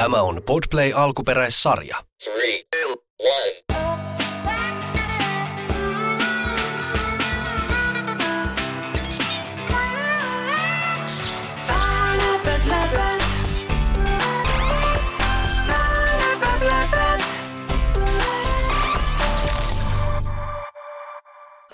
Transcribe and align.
Tämä 0.00 0.22
on 0.22 0.42
Podplay 0.46 0.92
alkuperäissarja. 0.94 2.04
Three, 2.24 2.64
two, 2.70 3.04
one. 3.18 3.80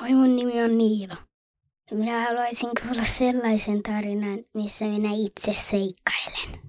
Moi, 0.01 0.15
mun 0.15 0.37
nimi 0.37 0.63
on 0.63 0.79
Niilo. 0.79 1.15
Minä 1.91 2.25
haluaisin 2.25 2.71
kuulla 2.83 3.05
sellaisen 3.05 3.83
tarinan, 3.83 4.39
missä 4.55 4.85
minä 4.85 5.11
itse 5.15 5.55
seikkailen. 5.55 6.66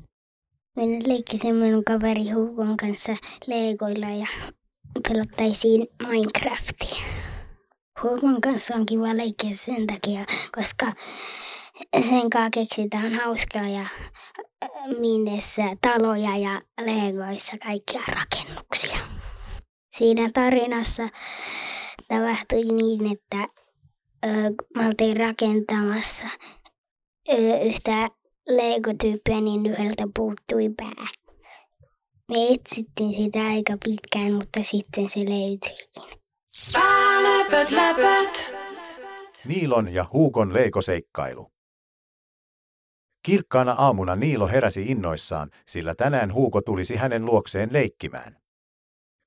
Minä 0.78 1.00
leikkisin 1.08 1.56
minun 1.56 1.84
kaveri 1.84 2.30
Hugon 2.30 2.78
kanssa 2.78 3.16
Legoilla 3.48 4.10
ja 4.10 4.28
pelattaisiin 5.10 5.88
Minecraftia. 6.08 7.06
Hugon 8.04 8.42
kanssa 8.42 8.76
on 8.76 8.86
kiva 8.86 9.18
leikkiä 9.18 9.50
sen 9.54 9.88
takia, 9.88 10.26
koska 10.56 10.94
sen 12.10 12.30
kanssa 12.30 12.50
keksitään 12.54 13.14
hauskaa 13.14 13.68
ja 13.68 13.86
minessä 15.00 15.64
taloja 15.82 16.38
ja 16.38 16.62
Legoissa 16.82 17.58
kaikkia 17.58 18.02
rakennuksia. 18.08 18.98
Siinä 19.92 20.30
tarinassa 20.34 21.10
tapahtui 22.08 22.64
niin, 22.64 23.12
että 23.12 23.48
ö, 24.26 24.30
mä 24.76 24.88
oltiin 24.88 25.18
rakentamassa 25.18 26.26
ö, 27.30 27.60
yhtä 27.64 28.10
Lego-tyyppiä, 28.48 29.42
niin 29.42 29.66
yhdeltä 29.66 30.08
puuttui 30.16 30.70
pää. 30.78 31.08
Me 32.32 32.48
etsittiin 32.54 33.16
sitä 33.16 33.40
aika 33.46 33.74
pitkään, 33.86 34.34
mutta 34.34 34.60
sitten 34.64 35.10
se 35.10 35.20
löytyikin. 35.20 36.20
Päälöpöt, 36.74 37.72
löpöt. 37.72 38.54
Niilon 39.46 39.94
ja 39.94 40.06
Huukon 40.14 40.54
leikoseikkailu. 40.54 41.52
Kirkkaana 43.24 43.72
aamuna 43.72 44.16
Niilo 44.16 44.48
heräsi 44.48 44.86
innoissaan, 44.92 45.52
sillä 45.66 45.96
tänään 45.96 46.34
Huuko 46.34 46.62
tulisi 46.62 46.96
hänen 46.96 47.26
luokseen 47.26 47.70
leikkimään. 47.74 48.38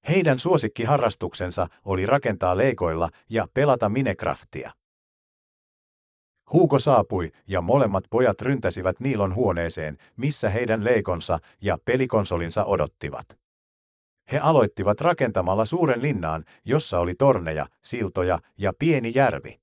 Heidän 0.08 0.38
suosikkiharrastuksensa 0.38 1.66
oli 1.84 2.06
rakentaa 2.06 2.56
leikoilla 2.56 3.08
ja 3.30 3.46
pelata 3.54 3.88
Minecraftia. 3.88 4.72
Huuko 6.52 6.78
saapui 6.78 7.32
ja 7.48 7.60
molemmat 7.60 8.04
pojat 8.10 8.40
ryntäsivät 8.40 9.00
Niilon 9.00 9.34
huoneeseen, 9.34 9.96
missä 10.16 10.50
heidän 10.50 10.84
leikonsa 10.84 11.38
ja 11.60 11.78
pelikonsolinsa 11.84 12.64
odottivat. 12.64 13.38
He 14.32 14.38
aloittivat 14.38 15.00
rakentamalla 15.00 15.64
suuren 15.64 16.02
linnaan, 16.02 16.44
jossa 16.64 16.98
oli 16.98 17.14
torneja, 17.14 17.66
siltoja 17.84 18.38
ja 18.58 18.72
pieni 18.78 19.12
järvi. 19.14 19.60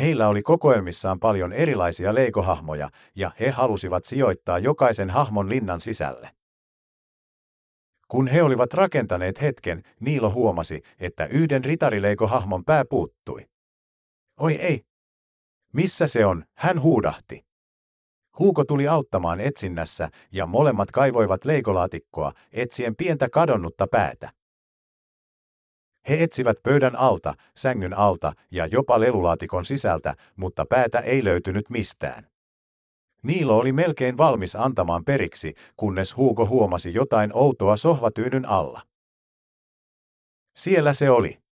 Heillä 0.00 0.28
oli 0.28 0.42
kokoelmissaan 0.42 1.20
paljon 1.20 1.52
erilaisia 1.52 2.14
leikohahmoja 2.14 2.90
ja 3.14 3.30
he 3.40 3.50
halusivat 3.50 4.04
sijoittaa 4.04 4.58
jokaisen 4.58 5.10
hahmon 5.10 5.48
linnan 5.48 5.80
sisälle. 5.80 6.30
Kun 8.08 8.26
he 8.26 8.42
olivat 8.42 8.74
rakentaneet 8.74 9.42
hetken, 9.42 9.82
Niilo 10.00 10.30
huomasi, 10.30 10.82
että 11.00 11.26
yhden 11.26 11.64
ritarileikohahmon 11.64 12.64
pää 12.64 12.84
puuttui. 12.84 13.46
Oi 14.40 14.54
ei! 14.54 14.95
Missä 15.76 16.06
se 16.06 16.26
on? 16.26 16.44
Hän 16.54 16.82
huudahti. 16.82 17.46
Huuko 18.38 18.64
tuli 18.64 18.88
auttamaan 18.88 19.40
etsinnässä 19.40 20.08
ja 20.32 20.46
molemmat 20.46 20.90
kaivoivat 20.90 21.44
leikolaatikkoa 21.44 22.32
etsien 22.52 22.96
pientä 22.96 23.28
kadonnutta 23.28 23.86
päätä. 23.86 24.32
He 26.08 26.22
etsivät 26.22 26.56
pöydän 26.62 26.96
alta, 26.96 27.34
sängyn 27.56 27.94
alta 27.94 28.32
ja 28.50 28.66
jopa 28.66 29.00
lelulaatikon 29.00 29.64
sisältä, 29.64 30.14
mutta 30.36 30.64
päätä 30.68 30.98
ei 30.98 31.24
löytynyt 31.24 31.70
mistään. 31.70 32.26
Niilo 33.22 33.58
oli 33.58 33.72
melkein 33.72 34.16
valmis 34.16 34.56
antamaan 34.56 35.04
periksi, 35.04 35.54
kunnes 35.76 36.16
Hugo 36.16 36.46
huomasi 36.46 36.94
jotain 36.94 37.30
outoa 37.34 37.76
sohvatyynyn 37.76 38.46
alla. 38.46 38.82
Siellä 40.54 40.92
se 40.92 41.10
oli. 41.10 41.45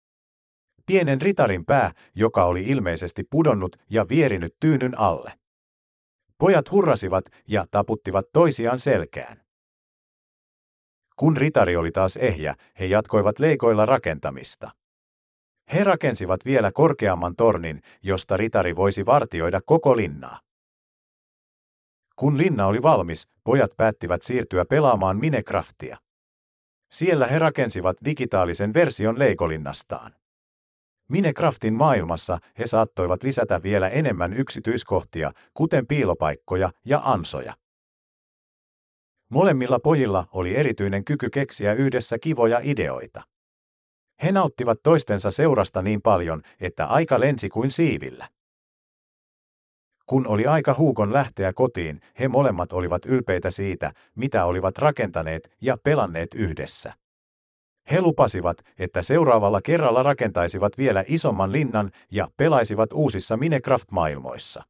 Pienen 0.86 1.22
ritarin 1.22 1.66
pää, 1.66 1.92
joka 2.16 2.46
oli 2.46 2.64
ilmeisesti 2.64 3.24
pudonnut 3.30 3.76
ja 3.90 4.06
vierinyt 4.10 4.56
tyynyn 4.60 5.00
alle. 5.00 5.34
Pojat 6.38 6.72
hurrasivat 6.72 7.26
ja 7.48 7.66
taputtivat 7.72 8.26
toisiaan 8.34 8.80
selkään. 8.80 9.44
Kun 11.16 11.38
ritari 11.38 11.76
oli 11.76 11.92
taas 11.92 12.18
ehjä, 12.18 12.56
he 12.80 12.86
jatkoivat 12.86 13.40
leikoilla 13.40 13.86
rakentamista. 13.86 14.72
He 15.74 15.84
rakensivat 15.84 16.46
vielä 16.46 16.72
korkeamman 16.72 17.36
tornin, 17.36 17.82
josta 18.04 18.38
ritari 18.38 18.76
voisi 18.76 19.06
vartioida 19.06 19.62
koko 19.66 19.98
linnaa. 19.98 20.40
Kun 22.16 22.38
linna 22.38 22.68
oli 22.68 22.82
valmis, 22.82 23.28
pojat 23.44 23.72
päättivät 23.78 24.24
siirtyä 24.24 24.66
pelaamaan 24.66 25.18
Minecraftia. 25.18 25.98
Siellä 26.92 27.28
he 27.28 27.40
rakensivat 27.40 27.98
digitaalisen 28.06 28.74
version 28.74 29.20
leikolinnastaan. 29.20 30.16
Minecraftin 31.10 31.74
maailmassa 31.74 32.40
he 32.60 32.68
saattoivat 32.68 33.24
lisätä 33.24 33.64
vielä 33.64 33.90
enemmän 33.90 34.34
yksityiskohtia, 34.34 35.32
kuten 35.54 35.88
piilopaikkoja 35.88 36.72
ja 36.86 37.02
ansoja. 37.04 37.54
Molemmilla 39.30 39.80
pojilla 39.80 40.28
oli 40.32 40.56
erityinen 40.56 41.06
kyky 41.06 41.30
keksiä 41.30 41.74
yhdessä 41.74 42.20
kivoja 42.20 42.60
ideoita. 42.64 43.22
He 44.24 44.32
nauttivat 44.32 44.80
toistensa 44.84 45.32
seurasta 45.32 45.82
niin 45.82 46.02
paljon, 46.02 46.42
että 46.60 46.86
aika 46.86 47.20
lensi 47.20 47.50
kuin 47.50 47.72
siivillä. 47.72 48.28
Kun 50.06 50.28
oli 50.28 50.46
aika 50.46 50.76
Huukon 50.78 51.14
lähteä 51.14 51.54
kotiin, 51.54 52.02
he 52.20 52.28
molemmat 52.28 52.74
olivat 52.74 53.06
ylpeitä 53.06 53.50
siitä, 53.50 53.94
mitä 54.16 54.46
olivat 54.46 54.78
rakentaneet 54.78 55.52
ja 55.62 55.78
pelanneet 55.84 56.34
yhdessä. 56.34 56.94
He 57.92 58.02
lupasivat, 58.02 58.58
että 58.80 59.02
seuraavalla 59.02 59.62
kerralla 59.62 60.04
rakentaisivat 60.04 60.78
vielä 60.78 61.04
isomman 61.08 61.52
linnan 61.52 61.92
ja 62.12 62.28
pelaisivat 62.38 62.94
uusissa 62.94 63.38
Minecraft-maailmoissa. 63.38 64.64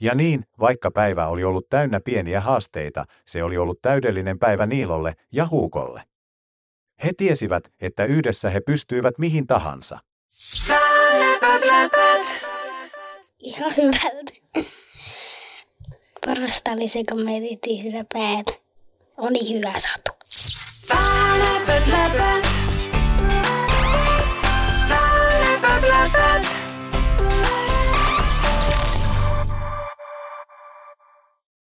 Ja 0.00 0.14
niin, 0.14 0.44
vaikka 0.60 0.90
päivä 0.90 1.26
oli 1.26 1.44
ollut 1.44 1.68
täynnä 1.68 2.00
pieniä 2.00 2.40
haasteita, 2.40 3.04
se 3.26 3.42
oli 3.42 3.58
ollut 3.58 3.82
täydellinen 3.82 4.38
päivä 4.38 4.66
Niilolle 4.66 5.14
ja 5.32 5.46
Huukolle. 5.50 6.02
He 7.04 7.12
tiesivät, 7.16 7.72
että 7.80 8.04
yhdessä 8.04 8.50
he 8.50 8.60
pystyivät 8.60 9.18
mihin 9.18 9.46
tahansa. 9.46 9.98
Läpöt, 11.18 11.64
läpöt. 11.64 12.46
Ihan 13.38 13.76
hyvältä. 13.76 14.32
Parasta 16.26 16.70
oli 16.70 16.88
se, 16.88 17.04
kun 17.10 17.24
me 17.24 17.32
sitä 17.82 18.04
päätä. 18.12 18.52
Oli 19.16 19.54
hyvä 19.54 19.72
satu. 19.78 20.10
Päälöpöt, 20.88 21.86
löpöt. 21.86 22.63